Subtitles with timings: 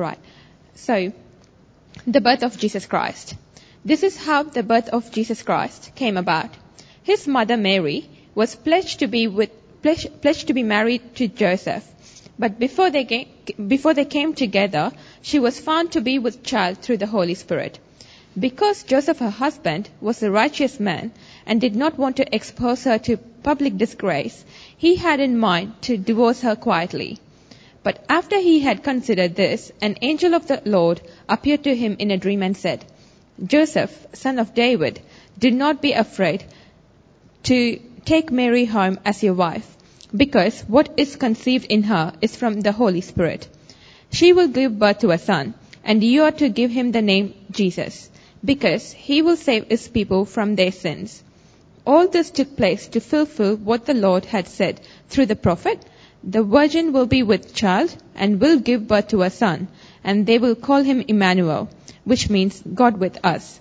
[0.00, 0.18] Alright.
[0.76, 1.12] So,
[2.06, 3.34] the birth of Jesus Christ.
[3.84, 6.48] This is how the birth of Jesus Christ came about.
[7.02, 9.50] His mother Mary was pledged to be with,
[9.82, 11.86] pledged, pledged to be married to Joseph.
[12.38, 13.28] But before they, came,
[13.68, 14.90] before they came together,
[15.20, 17.78] she was found to be with child through the Holy Spirit.
[18.38, 21.12] Because Joseph, her husband, was a righteous man
[21.44, 24.46] and did not want to expose her to public disgrace,
[24.78, 27.18] he had in mind to divorce her quietly.
[27.82, 32.10] But after he had considered this, an angel of the Lord appeared to him in
[32.10, 32.84] a dream and said,
[33.42, 35.00] Joseph, son of David,
[35.38, 36.44] do not be afraid
[37.44, 39.76] to take Mary home as your wife,
[40.14, 43.48] because what is conceived in her is from the Holy Spirit.
[44.12, 47.34] She will give birth to a son, and you are to give him the name
[47.50, 48.10] Jesus,
[48.44, 51.22] because he will save his people from their sins.
[51.86, 55.82] All this took place to fulfill what the Lord had said through the prophet,
[56.22, 59.68] the virgin will be with child and will give birth to a son,
[60.04, 61.68] and they will call him Emmanuel,
[62.04, 63.58] which means God with us.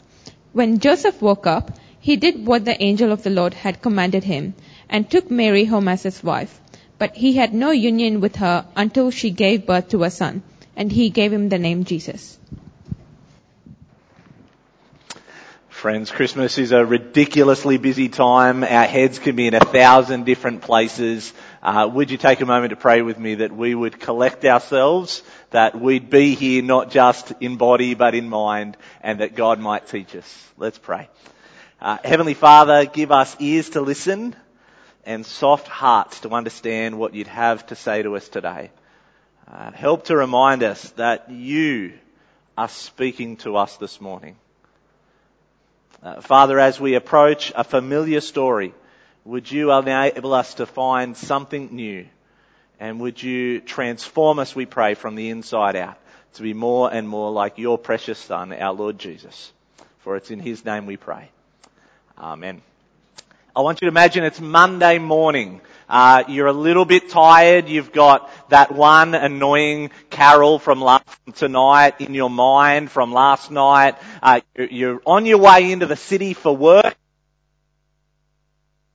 [0.52, 4.56] When Joseph woke up, he did what the angel of the Lord had commanded him,
[4.90, 6.60] and took Mary home as his wife.
[6.98, 10.44] But he had no union with her until she gave birth to a son,
[10.76, 12.38] and he gave him the name Jesus.
[15.80, 18.66] Friends, Christmas is a ridiculously busy time.
[18.66, 21.32] Our heads can be in a thousand different places.
[21.64, 25.24] Uh, would you take a moment to pray with me that we would collect ourselves,
[25.52, 29.88] that we'd be here not just in body but in mind, and that God might
[29.88, 30.50] teach us.
[30.58, 31.08] Let's pray.
[31.80, 34.36] Uh, Heavenly Father, give us ears to listen
[35.06, 38.70] and soft hearts to understand what you'd have to say to us today.
[39.50, 41.94] Uh, help to remind us that you
[42.58, 44.36] are speaking to us this morning.
[46.02, 48.74] Uh, Father, as we approach a familiar story,
[49.26, 52.06] would you enable us to find something new?
[52.80, 55.98] And would you transform us, we pray, from the inside out
[56.34, 59.52] to be more and more like your precious Son, our Lord Jesus.
[60.00, 61.30] For it's in His name we pray.
[62.18, 62.62] Amen.
[63.56, 65.60] I want you to imagine it's Monday morning.
[65.90, 67.68] Uh, you're a little bit tired.
[67.68, 71.06] You've got that one annoying carol from last
[71.36, 73.96] tonight in your mind from last night.
[74.22, 76.96] Uh, you're on your way into the city for work.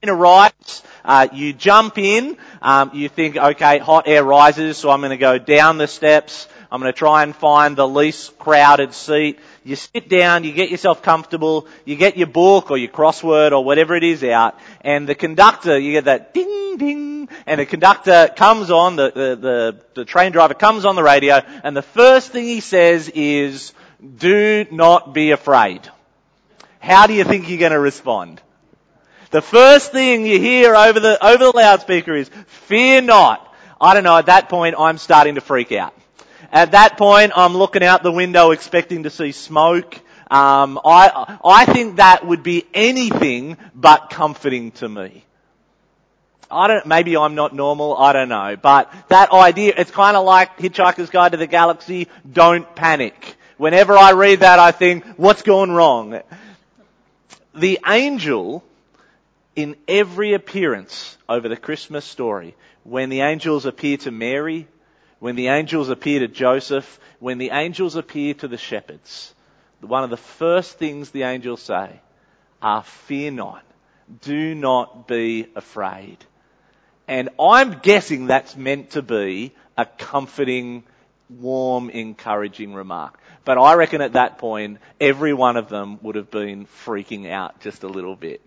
[0.06, 2.36] Arrives, uh, you jump in.
[2.60, 6.46] Um, you think, okay, hot air rises, so I'm going to go down the steps.
[6.74, 9.38] I'm going to try and find the least crowded seat.
[9.62, 13.62] You sit down, you get yourself comfortable, you get your book or your crossword or
[13.62, 18.28] whatever it is out, and the conductor, you get that ding ding, and the conductor
[18.34, 22.32] comes on, the, the, the, the train driver comes on the radio, and the first
[22.32, 23.72] thing he says is,
[24.16, 25.88] do not be afraid.
[26.80, 28.42] How do you think you're going to respond?
[29.30, 32.28] The first thing you hear over the, over the loudspeaker is,
[32.66, 33.54] fear not.
[33.80, 35.94] I don't know, at that point I'm starting to freak out.
[36.54, 39.96] At that point, I'm looking out the window expecting to see smoke.
[40.30, 45.24] Um, I, I think that would be anything but comforting to me.
[46.48, 48.56] I don't, maybe I'm not normal, I don't know.
[48.56, 53.34] But that idea, it's kind of like Hitchhiker's Guide to the Galaxy, don't panic.
[53.56, 56.20] Whenever I read that, I think, what's gone wrong?
[57.56, 58.62] The angel,
[59.56, 62.54] in every appearance over the Christmas story,
[62.84, 64.68] when the angels appear to Mary,
[65.24, 69.34] when the angels appear to Joseph, when the angels appear to the shepherds,
[69.80, 71.98] one of the first things the angels say
[72.60, 73.64] are fear not.
[74.20, 76.18] Do not be afraid.
[77.08, 80.84] And I'm guessing that's meant to be a comforting,
[81.30, 83.18] warm, encouraging remark.
[83.46, 87.60] But I reckon at that point, every one of them would have been freaking out
[87.60, 88.42] just a little bit.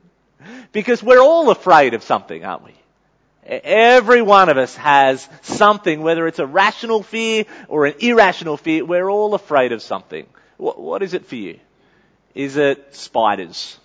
[0.74, 2.76] Because we're all afraid of something, aren't we?
[3.48, 8.84] Every one of us has something, whether it's a rational fear or an irrational fear,
[8.84, 10.28] we're all afraid of something.
[10.58, 11.60] What, what is it for you?
[12.36, 13.78] Is it spiders?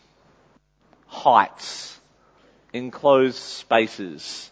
[1.06, 1.96] Heights?
[2.72, 4.50] Enclosed spaces?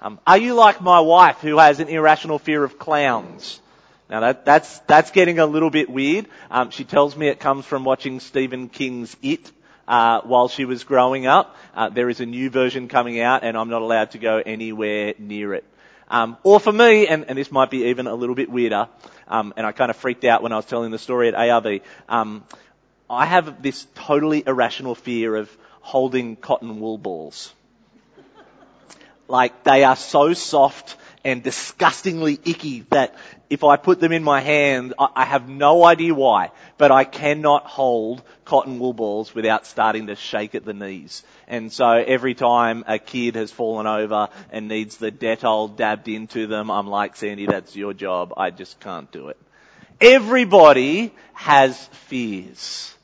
[0.00, 3.60] Um, are you like my wife who has an irrational fear of clowns?
[4.08, 6.28] Now that, that's, that's getting a little bit weird.
[6.50, 9.50] Um, she tells me it comes from watching Stephen King's It
[9.88, 11.56] uh, while she was growing up.
[11.74, 15.14] Uh, there is a new version coming out, and I'm not allowed to go anywhere
[15.18, 15.64] near it.
[16.08, 18.88] Um, or for me, and, and, this might be even a little bit weirder,
[19.26, 21.80] um, and I kind of freaked out when I was telling the story at ARV.
[22.08, 22.44] Um,
[23.10, 27.52] I have this totally irrational fear of holding cotton wool balls.
[29.28, 33.16] Like they are so soft and disgustingly icky that
[33.50, 37.66] if I put them in my hand, I have no idea why, but I cannot
[37.66, 41.24] hold cotton wool balls without starting to shake at the knees.
[41.48, 46.46] And so every time a kid has fallen over and needs the Dettol dabbed into
[46.46, 48.32] them, I'm like, Sandy, that's your job.
[48.36, 49.38] I just can't do it.
[50.00, 51.76] Everybody has
[52.06, 52.94] fears.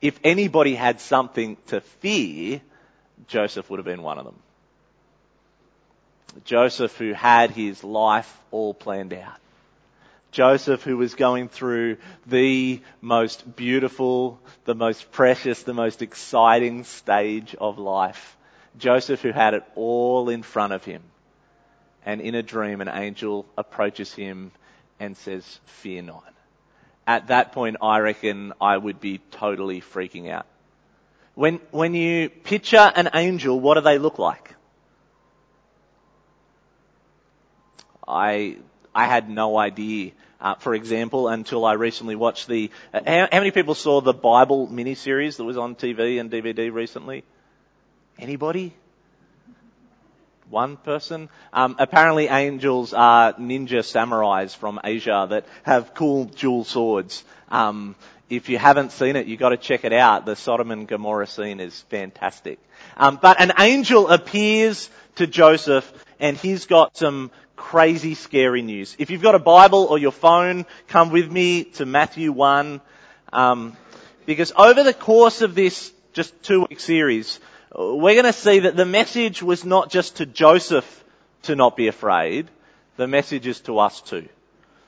[0.00, 2.60] If anybody had something to fear,
[3.26, 4.36] Joseph would have been one of them.
[6.44, 9.38] Joseph who had his life all planned out.
[10.30, 11.96] Joseph who was going through
[12.26, 18.36] the most beautiful, the most precious, the most exciting stage of life.
[18.76, 21.02] Joseph who had it all in front of him.
[22.04, 24.52] And in a dream, an angel approaches him
[25.00, 26.32] and says, fear not.
[27.06, 30.46] At that point, I reckon I would be totally freaking out.
[31.34, 34.47] When, when you picture an angel, what do they look like?
[38.08, 38.56] I,
[38.94, 40.12] I had no idea.
[40.40, 44.14] Uh, for example, until I recently watched the, uh, how, how many people saw the
[44.14, 47.24] Bible miniseries that was on TV and DVD recently?
[48.18, 48.72] Anybody?
[50.50, 51.28] one person.
[51.52, 57.24] Um, apparently angels are ninja samurais from Asia that have cool dual swords.
[57.50, 57.96] Um,
[58.30, 60.26] if you haven't seen it, you've got to check it out.
[60.26, 62.58] The Sodom and Gomorrah scene is fantastic.
[62.96, 65.90] Um, but an angel appears to Joseph
[66.20, 68.96] and he's got some crazy scary news.
[68.98, 72.80] If you've got a Bible or your phone, come with me to Matthew 1.
[73.32, 73.76] Um,
[74.24, 77.40] because over the course of this just two week series,
[77.76, 81.04] we're going to see that the message was not just to Joseph
[81.42, 82.48] to not be afraid,
[82.96, 84.28] the message is to us too.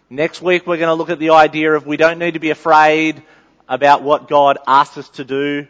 [0.09, 2.51] Next week we're going to look at the idea of we don't need to be
[2.51, 3.23] afraid
[3.69, 5.67] about what God asks us to do.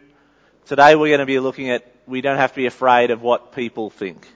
[0.67, 3.53] Today we're going to be looking at we don't have to be afraid of what
[3.53, 4.27] people think.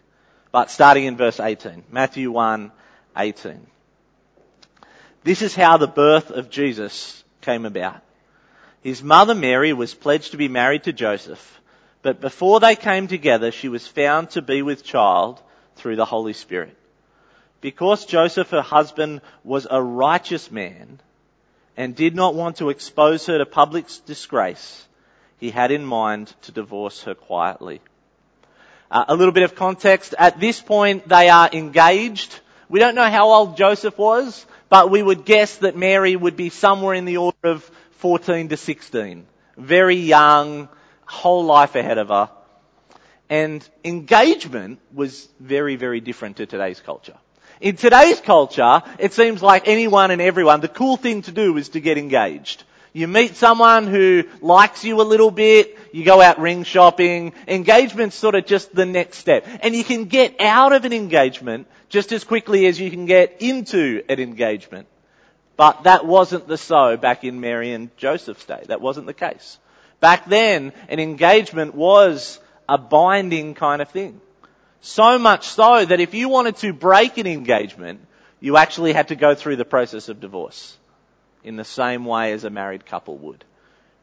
[0.56, 2.72] But starting in verse 18, Matthew 1,
[3.18, 3.68] 18.
[5.22, 8.02] This is how the birth of Jesus came about.
[8.81, 11.60] His mother Mary was pledged to be married to Joseph
[12.06, 15.42] but before they came together, she was found to be with child
[15.75, 16.78] through the Holy Spirit.
[17.60, 21.02] Because Joseph, her husband, was a righteous man
[21.75, 24.88] and did not want to expose her to public disgrace,
[25.40, 27.81] he had in mind to divorce her quietly.
[28.91, 30.13] Uh, a little bit of context.
[30.17, 32.39] At this point, they are engaged.
[32.69, 36.49] We don't know how old Joseph was, but we would guess that Mary would be
[36.49, 37.63] somewhere in the order of
[37.97, 39.25] 14 to 16.
[39.57, 40.69] Very young,
[41.05, 42.29] whole life ahead of her.
[43.29, 47.17] And engagement was very, very different to today's culture.
[47.61, 51.69] In today's culture, it seems like anyone and everyone, the cool thing to do is
[51.69, 52.63] to get engaged.
[52.93, 58.18] You meet someone who likes you a little bit, you go out ring shopping, engagement's
[58.18, 59.47] sort of just the next step.
[59.62, 63.38] And you can get out of an engagement just as quickly as you can get
[63.39, 64.89] into an engagement.
[65.56, 68.62] But that wasn't the so back in Mary and Joseph's day.
[68.68, 69.57] That wasn't the case.
[70.01, 74.19] Back then, an engagement was a binding kind of thing.
[74.81, 78.01] So much so that if you wanted to break an engagement,
[78.42, 80.75] you actually had to go through the process of divorce
[81.42, 83.45] in the same way as a married couple would.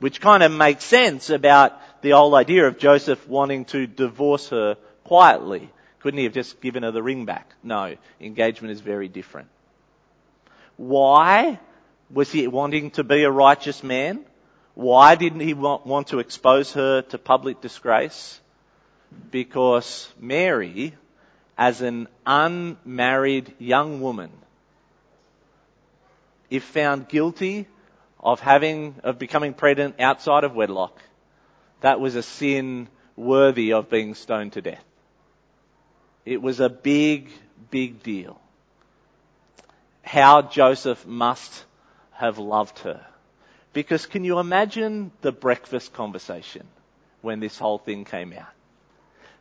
[0.03, 4.77] Which kind of makes sense about the old idea of Joseph wanting to divorce her
[5.05, 5.71] quietly.
[6.01, 7.55] Couldn't he have just given her the ring back?
[7.63, 9.47] No, engagement is very different.
[10.77, 11.61] Why
[12.11, 14.25] was he wanting to be a righteous man?
[14.75, 18.41] Why didn't he want to expose her to public disgrace?
[19.31, 20.95] Because Mary,
[21.57, 24.33] as an unmarried young woman,
[26.51, 27.69] if found guilty
[28.23, 31.01] of having, of becoming pregnant outside of wedlock,
[31.81, 34.85] that was a sin worthy of being stoned to death.
[36.25, 37.31] It was a big,
[37.71, 38.41] big deal.
[40.03, 41.65] How Joseph must
[42.13, 43.05] have loved her.
[43.73, 46.67] Because can you imagine the breakfast conversation
[47.23, 48.47] when this whole thing came out?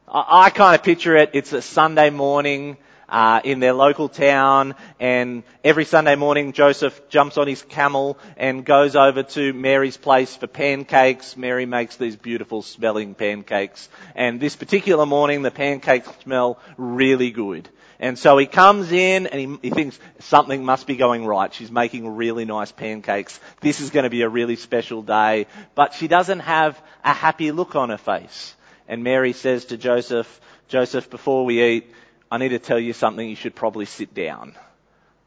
[0.07, 2.77] I, I kind of picture it, it's a Sunday morning,
[3.11, 8.65] uh, in their local town and every Sunday morning Joseph jumps on his camel and
[8.65, 11.37] goes over to Mary's place for pancakes.
[11.37, 17.69] Mary makes these beautiful smelling pancakes and this particular morning the pancakes smell really good.
[17.99, 21.53] And so he comes in and he, he, thinks something must be going right.
[21.53, 23.39] She's making really nice pancakes.
[23.59, 25.45] This is going to be a really special day.
[25.75, 28.55] But she doesn't have a happy look on her face.
[28.87, 31.91] And Mary says to Joseph, Joseph, before we eat,
[32.31, 33.27] I need to tell you something.
[33.27, 34.55] You should probably sit down.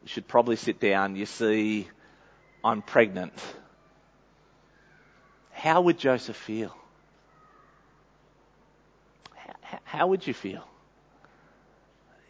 [0.01, 1.15] You should probably sit down.
[1.15, 1.87] You see,
[2.63, 3.33] I'm pregnant.
[5.51, 6.75] How would Joseph feel?
[9.83, 10.67] How would you feel?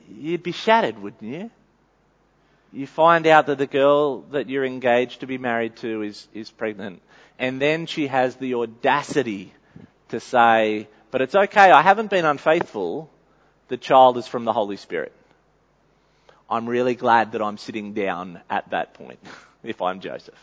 [0.10, 1.50] you'd be shattered, wouldn't you?
[2.72, 6.52] You find out that the girl that you're engaged to be married to is, is
[6.52, 7.02] pregnant.
[7.40, 9.54] And then she has the audacity
[10.10, 13.10] to say, but it's okay, I haven't been unfaithful.
[13.68, 15.12] The child is from the Holy Spirit.
[16.50, 19.20] I'm really glad that I'm sitting down at that point,
[19.64, 20.36] if I'm Joseph.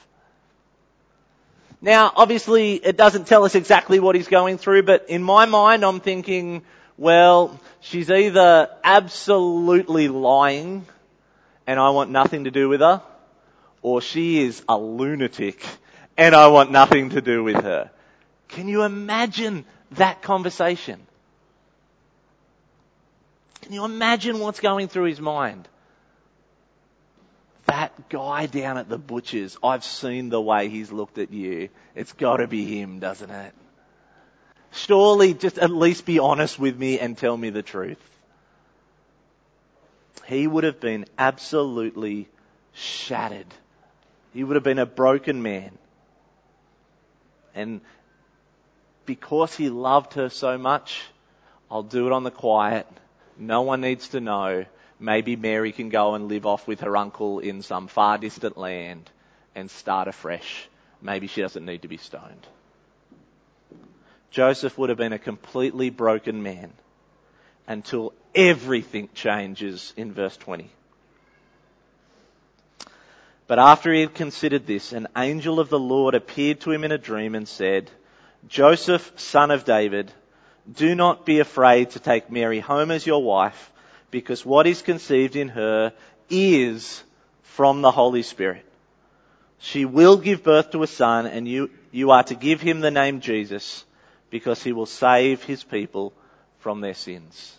[1.81, 5.85] Now, obviously, it doesn't tell us exactly what he's going through, but in my mind,
[5.85, 6.63] I'm thinking,
[6.97, 10.87] well, she's either absolutely lying
[11.67, 13.03] and I want nothing to do with her,
[13.83, 15.65] or she is a lunatic
[16.17, 17.91] and I want nothing to do with her.
[18.49, 21.01] Can you imagine that conversation?
[23.73, 25.67] Can you imagine what's going through his mind?
[27.65, 31.71] That guy down at the butcher's, I've seen the way he's looked at you.
[31.95, 33.55] It's gotta be him, doesn't it?
[34.73, 37.97] Surely just at least be honest with me and tell me the truth.
[40.27, 42.29] He would have been absolutely
[42.75, 43.55] shattered.
[44.35, 45.71] He would have been a broken man.
[47.55, 47.81] And
[49.07, 51.01] because he loved her so much,
[51.71, 52.87] I'll do it on the quiet.
[53.43, 54.67] No one needs to know.
[55.01, 59.11] Maybe Mary can go and live off with her uncle in some far distant land
[59.57, 60.69] and start afresh.
[61.01, 62.47] Maybe she doesn't need to be stoned.
[64.31, 66.73] Joseph would have been a completely broken man
[67.67, 70.71] until everything changes in verse 20.
[73.49, 76.93] But after he had considered this, an angel of the Lord appeared to him in
[76.93, 77.91] a dream and said,
[78.47, 80.13] Joseph, son of David,
[80.71, 83.73] do not be afraid to take Mary home as your wife,
[84.11, 85.93] because what is conceived in her
[86.31, 87.03] is
[87.43, 88.65] from the Holy Spirit.
[89.59, 92.91] She will give birth to a son, and you, you are to give him the
[92.91, 93.85] name Jesus,
[94.31, 96.13] because he will save his people
[96.59, 97.57] from their sins.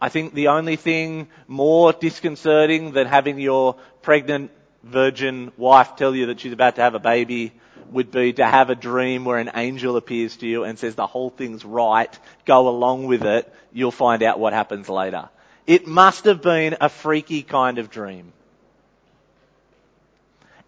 [0.00, 4.50] I think the only thing more disconcerting than having your pregnant
[4.82, 7.52] virgin wife tell you that she's about to have a baby
[7.92, 11.06] would be to have a dream where an angel appears to you and says the
[11.06, 15.28] whole thing's right, go along with it, you'll find out what happens later.
[15.66, 18.32] It must have been a freaky kind of dream.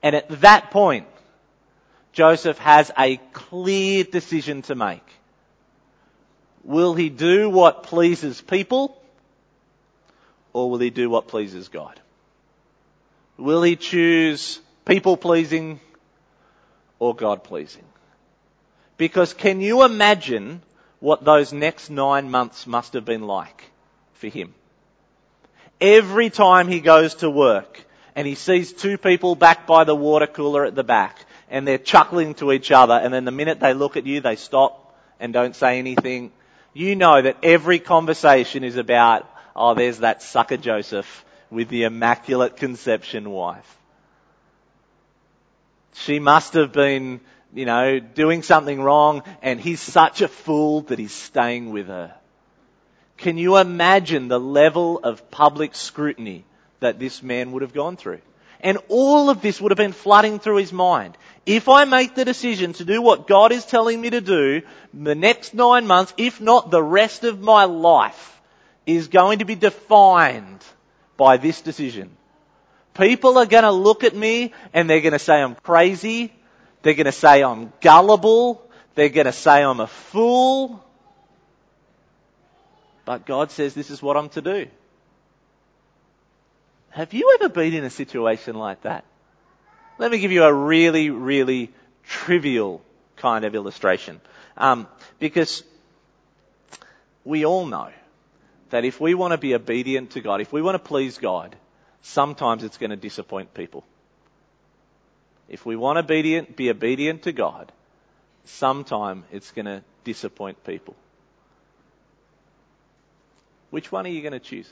[0.03, 1.07] And at that point,
[2.13, 5.07] Joseph has a clear decision to make.
[6.65, 9.01] Will he do what pleases people
[10.53, 11.99] or will he do what pleases God?
[13.37, 15.81] Will he choose people pleasing
[17.03, 17.83] or God pleasing?
[18.97, 20.63] Because can you imagine
[21.01, 23.65] what those next nine months must have been like
[24.13, 24.55] for him?
[25.81, 30.29] Every time he goes to work and he sees two people back by the water
[30.29, 31.19] cooler at the back
[31.51, 34.37] and they're chuckling to each other and then the minute they look at you they
[34.37, 36.31] stop and don't say anything,
[36.73, 42.57] you know that every conversation is about, oh there's that sucker Joseph with the Immaculate
[42.59, 43.77] Conception wife.
[45.95, 47.21] She must have been,
[47.53, 52.15] you know, doing something wrong and he's such a fool that he's staying with her.
[53.19, 56.45] Can you imagine the level of public scrutiny
[56.81, 58.21] that this man would have gone through?
[58.61, 61.17] And all of this would have been flooding through his mind.
[61.45, 64.63] If I make the decision to do what God is telling me to do,
[64.95, 68.41] the next nine months, if not the rest of my life,
[68.87, 70.65] is going to be defined
[71.17, 72.17] by this decision.
[72.95, 76.33] People are going to look at me and they're going to say I'm crazy.
[76.83, 78.63] They're going to say I'm gullible.
[78.95, 80.85] They're going to say I'm a fool.
[83.05, 84.67] But God says this is what I'm to do.
[86.91, 89.05] Have you ever been in a situation like that?
[89.99, 91.71] Let me give you a really, really
[92.05, 92.83] trivial
[93.17, 94.21] kind of illustration.
[94.57, 94.87] Um,
[95.19, 95.63] because
[97.25, 97.91] we all know
[98.71, 101.57] that if we want to be obedient to God, if we want to please God,
[102.03, 103.85] sometimes it's going to disappoint people.
[105.49, 107.73] If we want to be obedient to God,
[108.45, 110.95] sometime it's going to disappoint people.
[113.71, 114.71] Which one are you going to choose?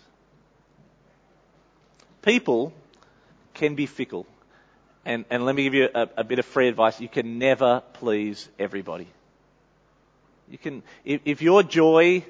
[2.23, 2.73] People
[3.55, 4.27] can be fickle.
[5.05, 7.01] And, and let me give you a, a bit of free advice.
[7.01, 9.07] You can never please everybody.
[10.51, 12.25] You can, if, if your joy,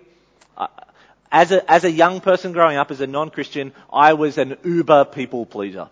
[1.32, 5.04] as a, as a young person growing up, as a non-Christian, I was an uber
[5.04, 5.88] people pleaser.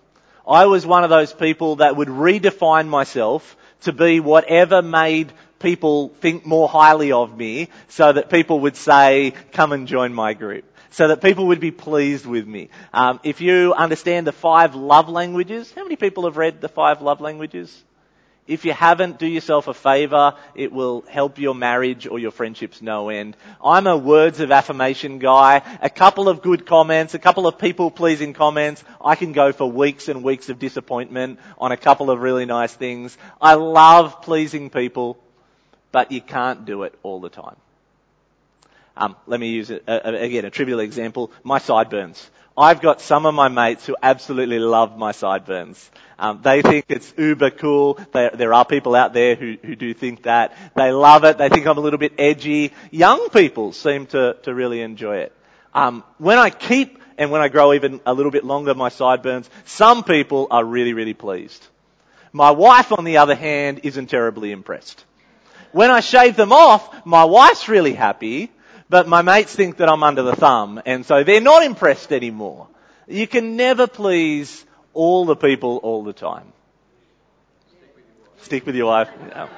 [0.47, 6.09] I was one of those people that would redefine myself to be whatever made people
[6.21, 10.65] think more highly of me so that people would say, come and join my group.
[10.91, 12.71] So that people would be pleased with me.
[12.95, 17.03] Um, if you understand the five love languages, how many people have read the five
[17.03, 17.85] love languages?
[18.49, 20.35] If you haven't, do yourself a favor.
[20.55, 23.37] It will help your marriage or your friendships no end.
[23.63, 25.61] I'm a words of affirmation guy.
[25.83, 28.83] A couple of good comments, a couple of people pleasing comments.
[29.05, 32.73] I can go for weeks and weeks of disappointment on a couple of really nice
[32.73, 33.19] things.
[33.39, 35.19] I love pleasing people,
[35.93, 37.57] but you can't do it all the time.
[38.97, 41.31] Um, let me use a, a, again a trivial example.
[41.45, 42.31] My sideburns.
[42.59, 45.91] I've got some of my mates who absolutely love my sideburns.
[46.19, 48.01] Um, they think it's uber cool.
[48.13, 50.57] There, there are people out there who, who do think that.
[50.75, 51.39] They love it.
[51.39, 52.73] They think I'm a little bit edgy.
[52.91, 55.33] Young people seem to, to really enjoy it.
[55.73, 59.49] Um, when I keep and when I grow even a little bit longer my sideburns,
[59.65, 61.65] some people are really, really pleased.
[62.33, 65.05] My wife, on the other hand, isn't terribly impressed.
[65.71, 68.51] When I shave them off, my wife's really happy,
[68.89, 72.69] but my mates think that I'm under the thumb, and so they're not impressed anymore.
[73.07, 74.65] You can never please
[74.95, 76.53] all the people all the time.
[78.43, 79.09] Stick with your wife.
[79.29, 79.49] Yeah.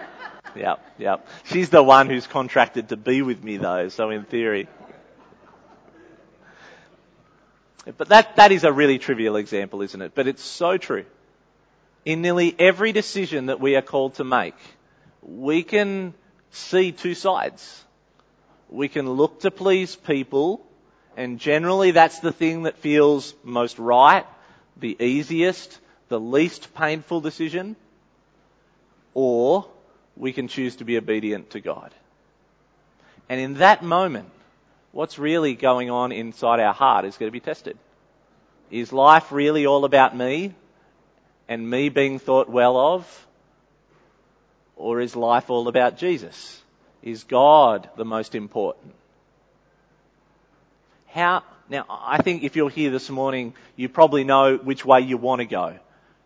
[0.57, 1.17] Yeah, yeah.
[1.45, 4.69] She's the one who's contracted to be with me though, so in theory.
[7.97, 10.13] But that, that is a really trivial example, isn't it?
[10.15, 11.05] But it's so true.
[12.05, 14.57] In nearly every decision that we are called to make,
[15.23, 16.15] we can
[16.51, 17.85] see two sides.
[18.71, 20.65] We can look to please people,
[21.17, 24.25] and generally that's the thing that feels most right,
[24.77, 27.75] the easiest, the least painful decision,
[29.12, 29.67] or
[30.17, 31.93] we can choose to be obedient to God.
[33.29, 34.31] And in that moment,
[34.93, 37.77] what's really going on inside our heart is going to be tested.
[38.71, 40.55] Is life really all about me
[41.49, 43.27] and me being thought well of?
[44.77, 46.62] Or is life all about Jesus?
[47.02, 48.95] Is God the most important?
[51.09, 55.16] How, now I think if you're here this morning, you probably know which way you
[55.16, 55.78] want to go.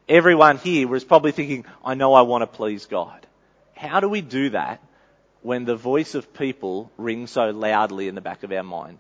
[0.09, 3.27] Everyone here was probably thinking, I know I want to please God.
[3.75, 4.81] How do we do that
[5.43, 8.99] when the voice of people rings so loudly in the back of our mind?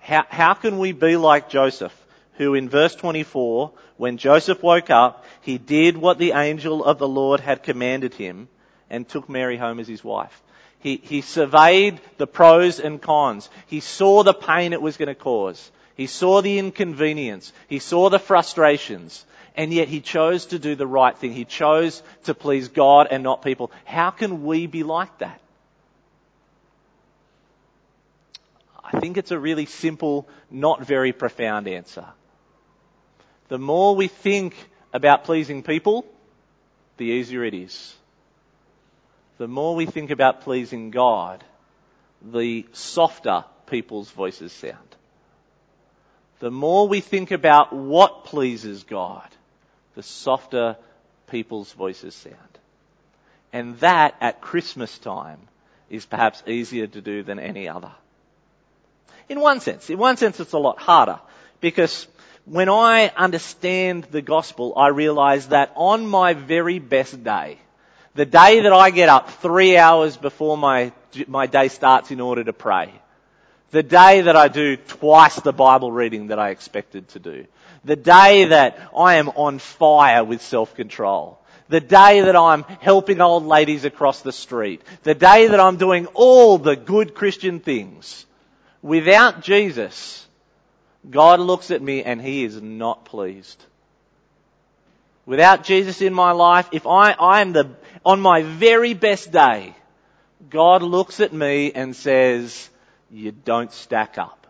[0.00, 1.96] How, how can we be like Joseph,
[2.34, 7.08] who in verse 24, when Joseph woke up, he did what the angel of the
[7.08, 8.48] Lord had commanded him
[8.92, 10.42] and took Mary home as his wife.
[10.78, 13.48] He, he surveyed the pros and cons.
[13.66, 15.70] He saw the pain it was going to cause.
[15.96, 17.52] He saw the inconvenience.
[17.68, 19.24] He saw the frustrations.
[19.56, 21.32] And yet he chose to do the right thing.
[21.32, 23.72] He chose to please God and not people.
[23.84, 25.40] How can we be like that?
[28.84, 32.04] I think it's a really simple, not very profound answer.
[33.48, 34.54] The more we think
[34.92, 36.04] about pleasing people,
[36.98, 37.94] the easier it is.
[39.38, 41.42] The more we think about pleasing God,
[42.22, 44.76] the softer people's voices sound.
[46.40, 49.28] The more we think about what pleases God,
[49.94, 50.76] the softer
[51.28, 52.36] people's voices sound.
[53.52, 55.38] And that at Christmas time
[55.88, 57.92] is perhaps easier to do than any other.
[59.28, 61.20] In one sense, in one sense it's a lot harder
[61.60, 62.06] because
[62.44, 67.58] when I understand the gospel, I realize that on my very best day,
[68.14, 70.92] the day that I get up three hours before my,
[71.26, 72.92] my day starts in order to pray,
[73.70, 77.46] the day that I do twice the Bible reading that I expected to do,
[77.84, 83.46] the day that I am on fire with self-control, the day that I'm helping old
[83.46, 88.26] ladies across the street, the day that I'm doing all the good Christian things,
[88.82, 90.26] Without Jesus,
[91.08, 93.64] God looks at me and He is not pleased.
[95.24, 97.70] Without Jesus in my life, if I, I am the,
[98.04, 99.74] on my very best day,
[100.50, 102.68] God looks at me and says,
[103.10, 104.46] you don't stack up.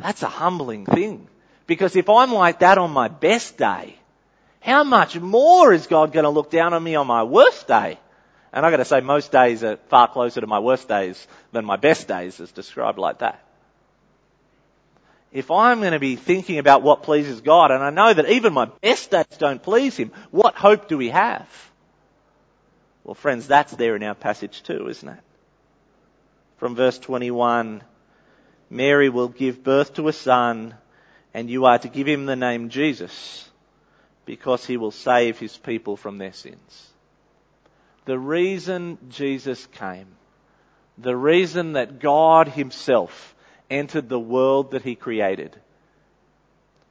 [0.00, 1.28] That's a humbling thing.
[1.66, 3.96] Because if I'm like that on my best day,
[4.60, 7.98] how much more is God going to look down on me on my worst day?
[8.52, 11.64] And I've got to say, most days are far closer to my worst days than
[11.64, 13.42] my best days, as described like that.
[15.34, 18.52] If I'm going to be thinking about what pleases God, and I know that even
[18.52, 21.48] my best days don't please Him, what hope do we have?
[23.02, 25.18] Well, friends, that's there in our passage too, isn't it?
[26.58, 27.82] From verse 21,
[28.70, 30.76] Mary will give birth to a son,
[31.34, 33.50] and you are to give him the name Jesus,
[34.24, 36.88] because he will save his people from their sins.
[38.04, 40.06] The reason Jesus came,
[40.96, 43.33] the reason that God Himself
[43.70, 45.56] entered the world that He created,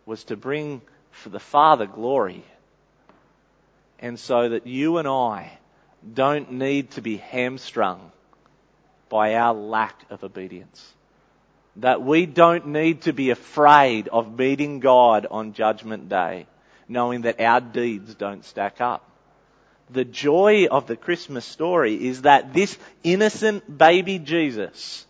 [0.06, 0.82] was to bring
[1.12, 2.44] for the Father glory.
[4.00, 5.58] And so that you and I
[6.14, 8.12] don't need to be hamstrung
[9.10, 10.92] by our lack of obedience.
[11.78, 16.48] That we don't need to be afraid of meeting God on Judgment Day,
[16.88, 19.10] knowing that our deeds don't stack up
[19.94, 25.06] the joy of the Christmas story is that this innocent baby Jesus,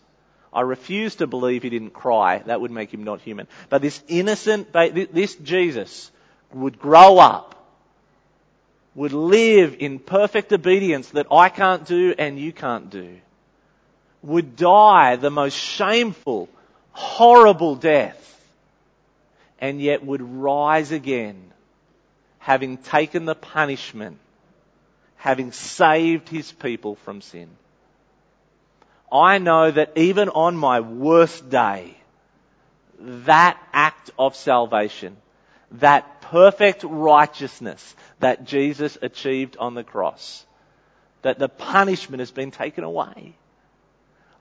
[0.54, 2.40] I refuse to believe he didn't cry.
[2.40, 3.48] That would make him not human.
[3.70, 6.12] But this innocent, this Jesus
[6.54, 7.56] would grow up,
[8.96, 13.18] would live in perfect obedience that I can't do and you can't do,
[14.22, 16.50] would die the most shameful,
[16.92, 18.20] horrible death,
[19.60, 21.42] and yet would rise again,
[22.38, 24.20] having taken the punishment,
[25.16, 27.50] having saved his people from sin.
[29.14, 31.96] I know that even on my worst day,
[33.00, 35.16] that act of salvation,
[35.74, 40.44] that perfect righteousness that Jesus achieved on the cross,
[41.22, 43.36] that the punishment has been taken away.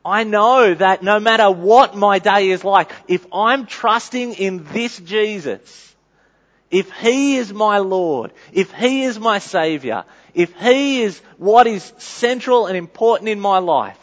[0.05, 4.99] I know that no matter what my day is like, if I'm trusting in this
[4.99, 5.95] Jesus,
[6.71, 10.05] if He is my Lord, if He is my Saviour,
[10.35, 13.99] if He is what is central and important in my life,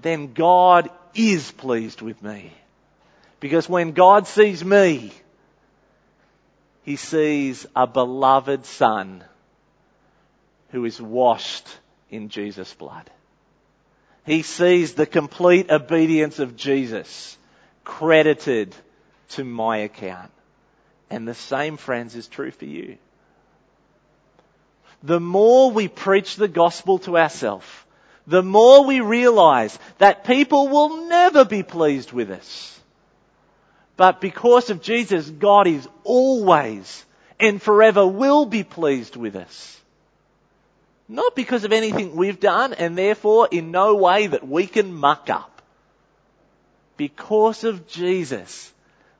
[0.00, 2.52] then God is pleased with me.
[3.40, 5.12] Because when God sees me,
[6.84, 9.24] He sees a beloved Son
[10.70, 11.66] who is washed
[12.10, 13.10] in Jesus' blood.
[14.24, 17.36] He sees the complete obedience of Jesus
[17.84, 18.74] credited
[19.30, 20.30] to my account.
[21.10, 22.96] And the same, friends, is true for you.
[25.02, 27.66] The more we preach the gospel to ourselves,
[28.26, 32.80] the more we realize that people will never be pleased with us.
[33.96, 37.04] But because of Jesus, God is always
[37.38, 39.80] and forever will be pleased with us.
[41.08, 45.28] Not because of anything we've done and therefore in no way that we can muck
[45.28, 45.60] up.
[46.96, 48.72] Because of Jesus,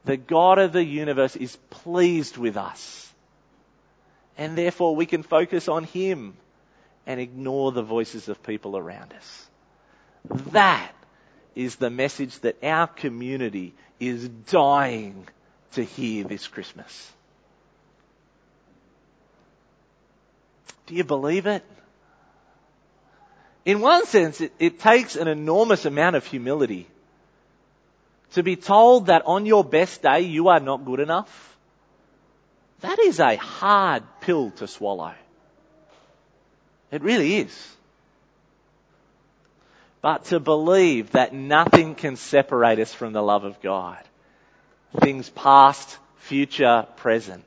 [0.04, 3.12] the God of the universe is pleased with us.
[4.38, 6.34] And therefore we can focus on Him
[7.06, 9.46] and ignore the voices of people around us.
[10.52, 10.92] That
[11.54, 15.26] is the message that our community is dying
[15.72, 17.12] to hear this Christmas.
[20.86, 21.64] Do you believe it?
[23.64, 26.88] In one sense, it, it, takes an enormous amount of humility
[28.32, 31.56] to be told that on your best day you are not good enough.
[32.80, 35.14] That is a hard pill to swallow.
[36.92, 37.76] It really is.
[40.02, 43.98] But to believe that nothing can separate us from the love of God.
[45.00, 47.44] Things past, future, present.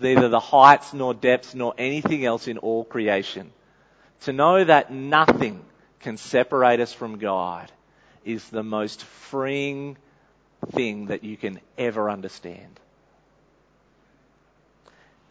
[0.00, 3.52] Neither the heights nor depths nor anything else in all creation
[4.22, 5.64] to know that nothing
[6.00, 7.70] can separate us from God
[8.24, 9.96] is the most freeing
[10.72, 12.80] thing that you can ever understand.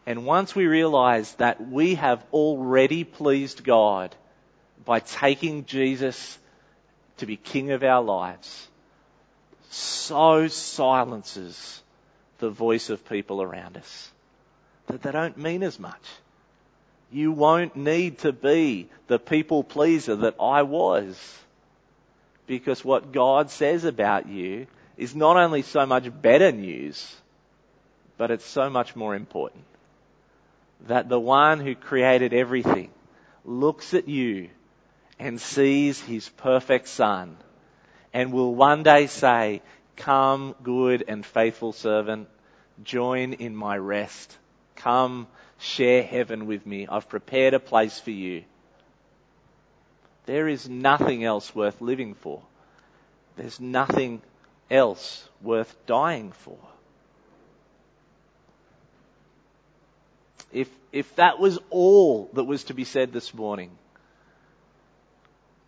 [0.07, 4.15] And once we realize that we have already pleased God
[4.85, 6.39] by taking Jesus
[7.17, 8.69] to be King of our lives,
[9.69, 11.83] so silences
[12.37, 14.09] the voice of people around us
[14.85, 16.01] that they don't mean as much.
[17.11, 21.37] You won't need to be the people pleaser that I was.
[22.45, 27.13] Because what God says about you is not only so much better news,
[28.17, 29.65] but it's so much more important.
[30.81, 32.91] That the one who created everything
[33.43, 34.49] looks at you
[35.19, 37.37] and sees his perfect son
[38.13, 39.61] and will one day say,
[39.95, 42.27] come good and faithful servant,
[42.83, 44.37] join in my rest.
[44.75, 45.27] Come
[45.59, 46.87] share heaven with me.
[46.87, 48.43] I've prepared a place for you.
[50.25, 52.41] There is nothing else worth living for.
[53.35, 54.21] There's nothing
[54.69, 56.57] else worth dying for.
[60.51, 63.71] If, if that was all that was to be said this morning,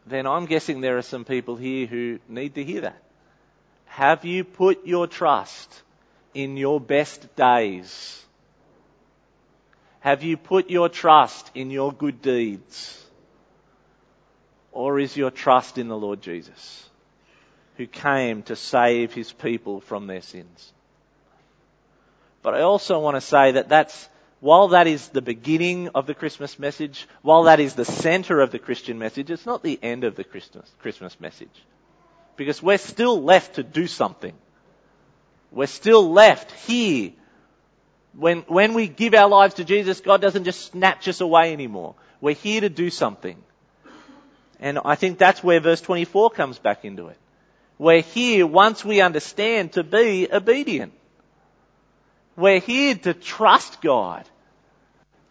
[0.06, 3.04] then I'm guessing there are some people here who need to hear that.
[3.86, 5.82] Have you put your trust
[6.34, 8.24] in your best days?
[10.00, 12.96] Have you put your trust in your good deeds?
[14.72, 16.90] Or is your trust in the Lord Jesus,
[17.76, 20.74] who came to save his people from their sins?
[22.42, 24.08] But I also want to say that that's,
[24.40, 28.52] while that is the beginning of the Christmas message, while that is the center of
[28.52, 31.64] the Christian message, it's not the end of the Christmas, Christmas message.
[32.38, 34.34] Because we're still left to do something.
[35.52, 37.12] We're still left here
[38.14, 41.96] when, when we give our lives to Jesus, God doesn't just snatch us away anymore.
[42.22, 43.38] We're here to do something.
[44.60, 47.18] And I think that's where verse 24 comes back into it.
[47.78, 50.94] We're here once we understand to be obedient.
[52.40, 54.26] We're here to trust God.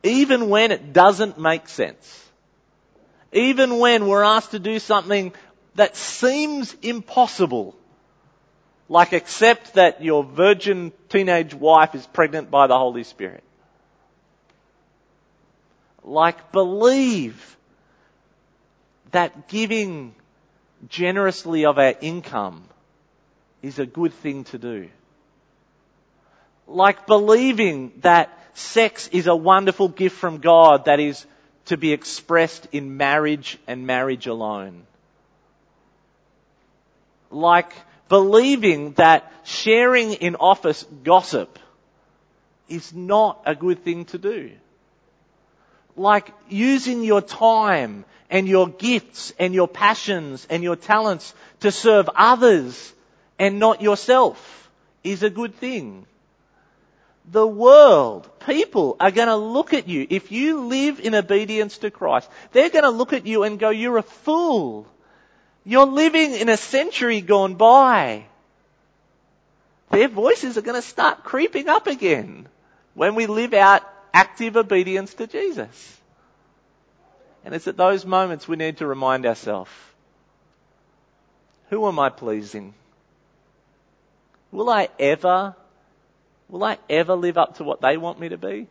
[0.02, 2.26] Even when it doesn't make sense.
[3.32, 5.32] Even when we're asked to do something
[5.74, 7.74] that seems impossible.
[8.90, 13.42] Like accept that your virgin teenage wife is pregnant by the Holy Spirit.
[16.04, 17.56] Like believe
[19.12, 20.14] that giving
[20.88, 22.64] generously of our income
[23.62, 24.88] is a good thing to do.
[26.68, 31.24] Like believing that sex is a wonderful gift from God that is
[31.66, 34.82] to be expressed in marriage and marriage alone.
[37.30, 37.72] Like
[38.08, 41.58] believing that sharing in office gossip
[42.68, 44.50] is not a good thing to do.
[45.96, 52.08] Like using your time and your gifts and your passions and your talents to serve
[52.14, 52.92] others
[53.38, 54.70] and not yourself
[55.02, 56.06] is a good thing.
[57.30, 60.06] The world, people are going to look at you.
[60.08, 63.68] If you live in obedience to Christ, they're going to look at you and go,
[63.68, 64.86] you're a fool.
[65.64, 68.24] You're living in a century gone by.
[69.90, 72.48] Their voices are going to start creeping up again
[72.94, 73.82] when we live out
[74.14, 76.00] active obedience to Jesus.
[77.44, 79.70] And it's at those moments we need to remind ourselves,
[81.70, 82.74] who am I pleasing?
[84.50, 85.54] Will I ever,
[86.48, 88.66] will I ever live up to what they want me to be?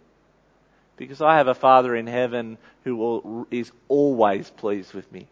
[0.95, 5.27] Because I have a Father in heaven who will, is always pleased with me.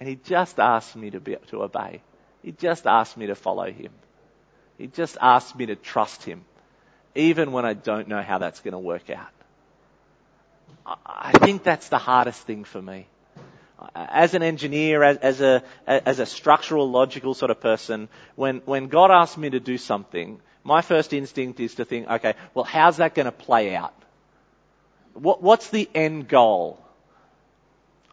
[0.00, 2.02] And He just asks me to be, to obey.
[2.42, 3.92] He just asks me to follow Him.
[4.76, 6.44] He just asks me to trust Him.
[7.14, 9.28] Even when I don't know how that's going to work out.
[11.04, 13.06] I think that's the hardest thing for me
[13.94, 18.88] as an engineer, as, as, a, as a structural, logical sort of person, when, when
[18.88, 22.96] God asks me to do something, my first instinct is to think, okay, well, how's
[22.96, 23.94] that going to play out?
[25.14, 26.82] What, what's the end goal?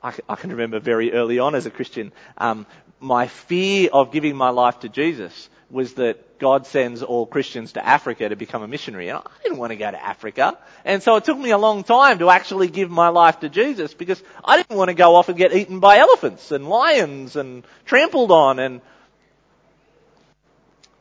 [0.04, 2.68] I, I, can remember very early on as a Christian, um,
[3.00, 7.84] my fear of giving my life to Jesus was that God sends all Christians to
[7.84, 9.10] Africa to become a missionary.
[9.10, 10.58] And I didn't want to go to Africa.
[10.86, 13.96] And so it took me a long time to actually give my life to Jesus
[13.96, 17.66] because I didn't want to go off and get eaten by elephants and lions and
[17.86, 18.82] trampled on and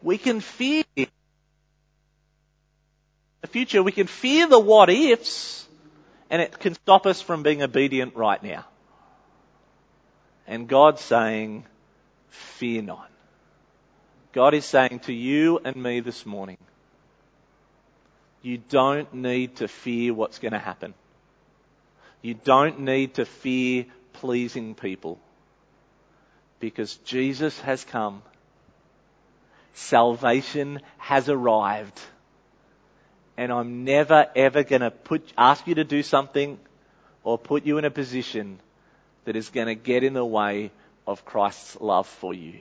[0.02, 0.84] we can fear
[3.42, 3.82] the future.
[3.82, 5.66] We can fear the what ifs
[6.30, 8.64] and it can stop us from being obedient right now.
[10.46, 11.66] And God's saying,
[12.30, 13.10] fear not.
[14.32, 16.56] God is saying to you and me this morning,
[18.40, 20.94] you don't need to fear what's going to happen.
[22.22, 25.18] You don't need to fear pleasing people
[26.60, 28.22] because Jesus has come.
[29.74, 32.00] Salvation has arrived.
[33.36, 36.58] And I'm never ever going to put, ask you to do something
[37.24, 38.58] or put you in a position
[39.24, 40.70] that is going to get in the way
[41.06, 42.60] of Christ's love for you.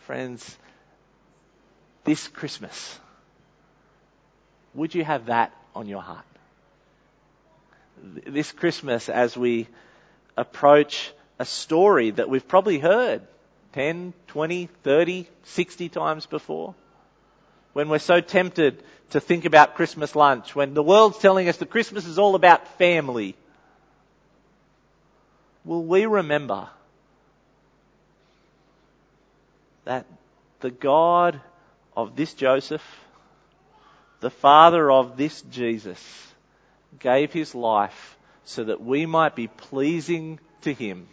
[0.00, 0.58] Friends,
[2.04, 2.98] this Christmas,
[4.74, 6.26] would you have that on your heart?
[8.02, 9.66] This Christmas, as we
[10.36, 13.22] approach a story that we've probably heard
[13.72, 16.74] 10, 20, 30, 60 times before,
[17.74, 21.70] when we're so tempted to think about Christmas lunch, when the world's telling us that
[21.70, 23.36] Christmas is all about family,
[25.64, 26.68] will we remember
[29.84, 30.06] that
[30.60, 31.40] the God
[31.96, 32.82] of this Joseph,
[34.20, 36.02] the father of this Jesus,
[36.98, 41.08] gave his life so that we might be pleasing to him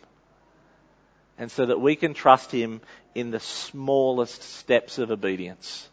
[1.38, 2.82] and so that we can trust him
[3.16, 5.90] in the smallest steps of obedience,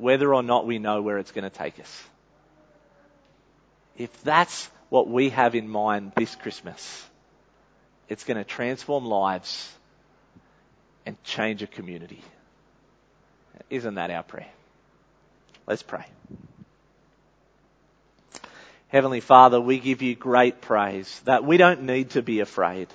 [0.00, 2.04] whether or not we know where it's going to take us.
[3.96, 7.06] If that's what we have in mind this Christmas,
[8.08, 9.70] it's going to transform lives
[11.06, 12.22] and change a community.
[13.68, 14.48] Isn't that our prayer?
[15.66, 16.04] Let's pray.
[18.88, 22.88] Heavenly Father, we give you great praise that we don't need to be afraid.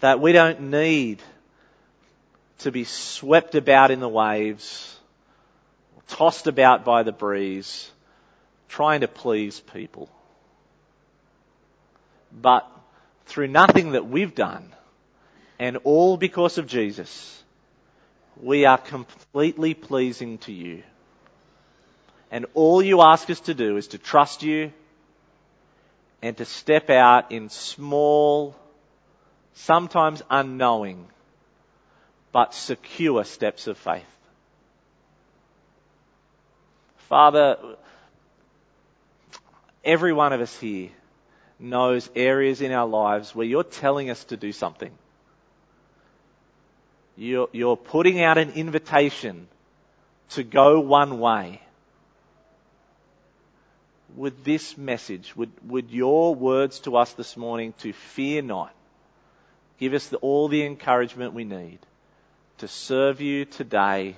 [0.00, 1.22] That we don't need
[2.62, 4.96] to be swept about in the waves,
[6.08, 7.90] tossed about by the breeze,
[8.68, 10.08] trying to please people.
[12.32, 12.68] But
[13.26, 14.72] through nothing that we've done,
[15.58, 17.42] and all because of Jesus,
[18.40, 20.82] we are completely pleasing to you.
[22.30, 24.72] And all you ask us to do is to trust you
[26.22, 28.56] and to step out in small,
[29.54, 31.06] sometimes unknowing,
[32.32, 34.04] but secure steps of faith.
[37.08, 37.58] Father,
[39.84, 40.88] every one of us here
[41.58, 44.90] knows areas in our lives where you're telling us to do something.
[47.16, 49.46] You're, you're putting out an invitation
[50.30, 51.60] to go one way.
[54.16, 58.74] would this message, would, would your words to us this morning to fear not,
[59.78, 61.78] give us the, all the encouragement we need
[62.62, 64.14] to serve you today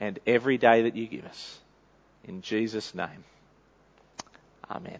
[0.00, 1.60] and every day that you give us.
[2.24, 3.22] In Jesus' name.
[4.68, 4.98] Amen.